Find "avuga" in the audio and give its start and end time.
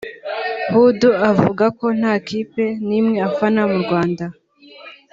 1.31-1.65